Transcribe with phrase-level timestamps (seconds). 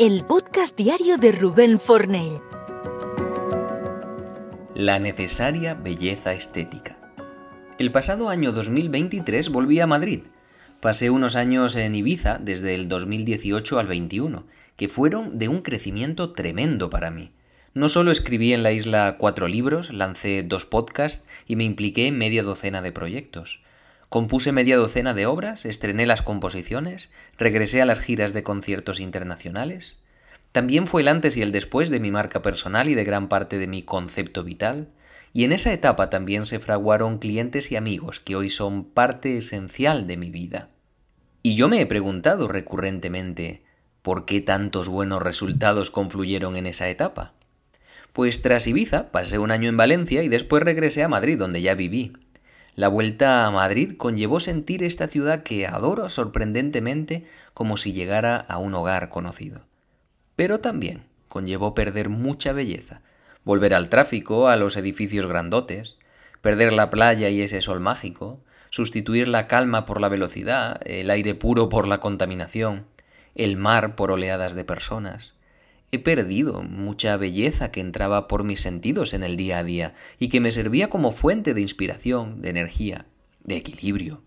[0.00, 2.40] el podcast diario de Rubén Fornell.
[4.74, 6.98] La necesaria belleza estética.
[7.78, 10.22] El pasado año 2023 volví a Madrid.
[10.80, 14.44] Pasé unos años en Ibiza desde el 2018 al 21,
[14.76, 17.30] que fueron de un crecimiento tremendo para mí.
[17.72, 22.18] No solo escribí en la isla cuatro libros, lancé dos podcasts y me impliqué en
[22.18, 23.60] media docena de proyectos.
[24.14, 29.98] Compuse media docena de obras, estrené las composiciones, regresé a las giras de conciertos internacionales.
[30.52, 33.58] También fue el antes y el después de mi marca personal y de gran parte
[33.58, 34.86] de mi concepto vital.
[35.32, 40.06] Y en esa etapa también se fraguaron clientes y amigos que hoy son parte esencial
[40.06, 40.68] de mi vida.
[41.42, 43.64] Y yo me he preguntado recurrentemente,
[44.00, 47.32] ¿por qué tantos buenos resultados confluyeron en esa etapa?
[48.12, 51.74] Pues tras Ibiza pasé un año en Valencia y después regresé a Madrid donde ya
[51.74, 52.12] viví.
[52.76, 58.58] La vuelta a Madrid conllevó sentir esta ciudad que adoro sorprendentemente como si llegara a
[58.58, 59.60] un hogar conocido.
[60.34, 63.02] Pero también conllevó perder mucha belleza,
[63.44, 65.98] volver al tráfico, a los edificios grandotes,
[66.40, 68.40] perder la playa y ese sol mágico,
[68.70, 72.86] sustituir la calma por la velocidad, el aire puro por la contaminación,
[73.36, 75.32] el mar por oleadas de personas,
[75.94, 80.28] He perdido mucha belleza que entraba por mis sentidos en el día a día y
[80.28, 83.06] que me servía como fuente de inspiración, de energía,
[83.44, 84.20] de equilibrio.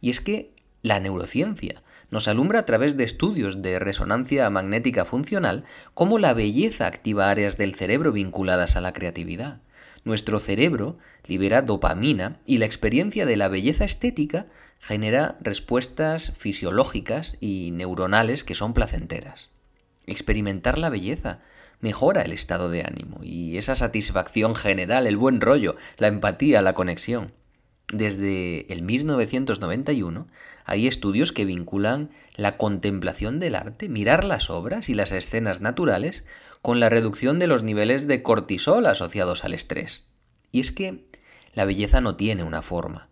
[0.00, 5.64] Y es que la neurociencia nos alumbra a través de estudios de resonancia magnética funcional
[5.94, 9.62] cómo la belleza activa áreas del cerebro vinculadas a la creatividad.
[10.04, 14.46] Nuestro cerebro libera dopamina y la experiencia de la belleza estética
[14.78, 19.50] genera respuestas fisiológicas y neuronales que son placenteras.
[20.06, 21.40] Experimentar la belleza
[21.80, 26.72] mejora el estado de ánimo y esa satisfacción general, el buen rollo, la empatía, la
[26.72, 27.32] conexión.
[27.92, 30.26] Desde el 1991
[30.64, 36.24] hay estudios que vinculan la contemplación del arte, mirar las obras y las escenas naturales,
[36.62, 40.06] con la reducción de los niveles de cortisol asociados al estrés.
[40.50, 41.04] Y es que
[41.52, 43.08] la belleza no tiene una forma.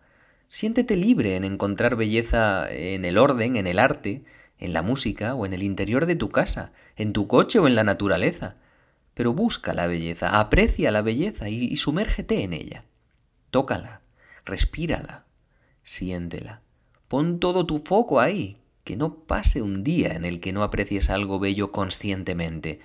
[0.48, 4.22] Siéntete libre en encontrar belleza en el orden, en el arte,
[4.62, 7.74] en la música o en el interior de tu casa, en tu coche o en
[7.74, 8.56] la naturaleza.
[9.14, 12.84] Pero busca la belleza, aprecia la belleza y, sumérgete en ella.
[13.50, 14.02] Tócala,
[14.44, 15.24] respírala,
[15.82, 16.62] siéntela.
[17.08, 21.10] Pon todo tu foco ahí, que no pase un día en el que no aprecies
[21.10, 22.80] algo bello conscientemente,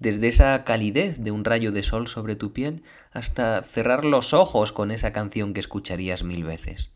[0.00, 2.82] desde esa calidez de un rayo de sol sobre tu piel
[3.12, 6.90] hasta cerrar los ojos con esa canción que escucharías mil veces.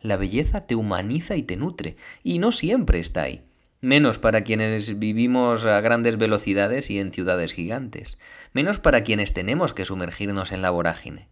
[0.00, 3.42] La belleza te humaniza y te nutre, y no siempre está ahí,
[3.80, 8.18] menos para quienes vivimos a grandes velocidades y en ciudades gigantes,
[8.52, 11.28] menos para quienes tenemos que sumergirnos en la vorágine.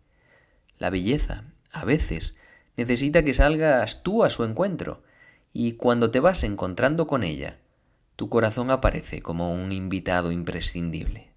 [0.78, 2.36] La belleza, a veces,
[2.76, 5.02] necesita que salgas tú a su encuentro,
[5.52, 7.58] y cuando te vas encontrando con ella,
[8.16, 11.35] tu corazón aparece como un invitado imprescindible.